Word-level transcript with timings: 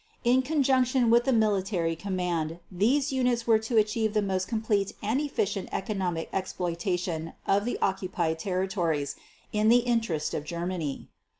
In 0.23 0.41
conjunction 0.41 1.11
with 1.11 1.25
the 1.25 1.31
military 1.31 1.95
command, 1.95 2.57
these 2.71 3.11
units 3.13 3.45
were 3.45 3.59
to 3.59 3.77
achieve 3.77 4.15
the 4.15 4.21
most 4.23 4.47
complete 4.47 4.93
and 5.03 5.21
efficient 5.21 5.69
economic 5.71 6.27
exploitation 6.33 7.33
of 7.45 7.65
the 7.65 7.77
occupied 7.83 8.39
territories 8.39 9.15
in 9.53 9.69
the 9.69 9.85
interest 9.85 10.33
of 10.33 10.43
Germany. 10.43 11.07